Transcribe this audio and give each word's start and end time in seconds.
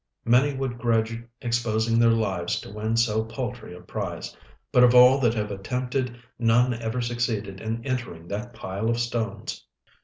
Many 0.25 0.55
would 0.55 0.79
grudge 0.79 1.21
exposing 1.41 1.99
their 1.99 2.09
lives 2.09 2.59
to 2.61 2.71
win 2.71 2.97
so 2.97 3.23
paltry 3.23 3.75
a 3.75 3.81
prize. 3.81 4.35
But 4.71 4.83
of 4.83 4.95
all 4.95 5.19
that 5.19 5.35
have 5.35 5.51
attempted, 5.51 6.17
none 6.39 6.73
ever 6.73 7.01
succeeded 7.01 7.61
in 7.61 7.85
entering 7.85 8.27
that 8.29 8.51
pile 8.51 8.89
of 8.89 8.97
stones." 8.99 9.63